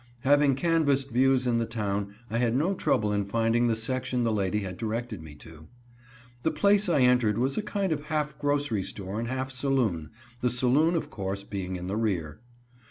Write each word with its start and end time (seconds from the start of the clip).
Having 0.21 0.55
canvassed 0.55 1.11
views 1.11 1.45
in 1.45 1.59
the 1.59 1.65
town, 1.67 2.15
I 2.31 2.39
had 2.39 2.55
no 2.55 2.73
trouble 2.73 3.13
in 3.13 3.23
finding 3.23 3.67
the 3.67 3.75
section 3.75 4.23
the 4.23 4.33
lady 4.33 4.61
had 4.61 4.75
directed 4.75 5.21
me 5.21 5.35
to. 5.35 5.67
The 6.41 6.49
place 6.49 6.89
I 6.89 7.01
entered 7.01 7.37
was 7.37 7.55
a 7.55 7.61
kind 7.61 7.91
of 7.91 8.05
half 8.05 8.35
grocery 8.39 8.81
store 8.81 9.19
and 9.19 9.27
half 9.27 9.51
saloon 9.51 10.09
the 10.41 10.49
saloon, 10.49 10.95
of 10.95 11.11
course, 11.11 11.43
being 11.43 11.75
in 11.75 11.85
the 11.85 11.97
rear. 11.97 12.39